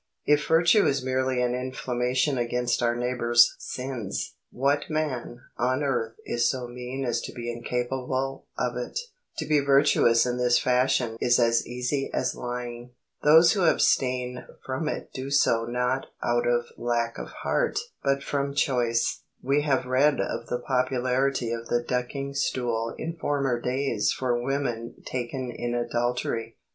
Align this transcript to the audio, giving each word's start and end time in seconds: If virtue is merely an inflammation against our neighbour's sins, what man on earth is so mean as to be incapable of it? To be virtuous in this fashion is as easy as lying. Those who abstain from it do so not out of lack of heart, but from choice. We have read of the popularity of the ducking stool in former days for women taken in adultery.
If 0.25 0.47
virtue 0.47 0.87
is 0.87 1.05
merely 1.05 1.43
an 1.43 1.53
inflammation 1.53 2.35
against 2.39 2.81
our 2.81 2.95
neighbour's 2.95 3.55
sins, 3.59 4.33
what 4.51 4.85
man 4.89 5.41
on 5.59 5.83
earth 5.83 6.15
is 6.25 6.49
so 6.49 6.67
mean 6.67 7.05
as 7.07 7.21
to 7.21 7.31
be 7.31 7.51
incapable 7.51 8.47
of 8.57 8.75
it? 8.77 8.97
To 9.37 9.45
be 9.45 9.59
virtuous 9.59 10.25
in 10.25 10.37
this 10.37 10.57
fashion 10.57 11.17
is 11.21 11.37
as 11.39 11.67
easy 11.67 12.09
as 12.15 12.33
lying. 12.33 12.93
Those 13.21 13.51
who 13.53 13.61
abstain 13.61 14.43
from 14.65 14.89
it 14.89 15.13
do 15.13 15.29
so 15.29 15.65
not 15.65 16.07
out 16.23 16.47
of 16.47 16.71
lack 16.79 17.19
of 17.19 17.27
heart, 17.43 17.77
but 18.03 18.23
from 18.23 18.55
choice. 18.55 19.21
We 19.43 19.61
have 19.61 19.85
read 19.85 20.19
of 20.19 20.47
the 20.47 20.57
popularity 20.65 21.51
of 21.53 21.67
the 21.67 21.83
ducking 21.83 22.33
stool 22.33 22.95
in 22.97 23.17
former 23.17 23.61
days 23.61 24.11
for 24.11 24.43
women 24.43 25.03
taken 25.05 25.51
in 25.55 25.75
adultery. 25.75 26.57